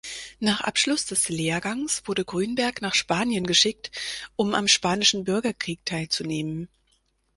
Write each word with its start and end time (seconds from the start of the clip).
Nach 0.39 0.61
Abschluss 0.61 1.05
des 1.05 1.29
Lehrgangs 1.29 2.01
wurde 2.07 2.25
Grünberg 2.25 2.81
nach 2.81 2.95
Spanien 2.95 3.45
geschickt, 3.45 3.91
um 4.35 4.55
am 4.55 4.67
Spanischen 4.67 5.25
Bürgerkrieg 5.25 5.85
teilzunehmen. 5.85 6.69